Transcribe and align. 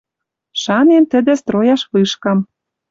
Шанен 0.61 1.03
тӹдӹ 1.11 1.33
строяш 1.41 1.81
вышкам. 1.91 2.39